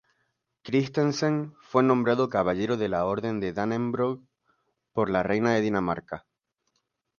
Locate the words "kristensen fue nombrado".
0.63-2.27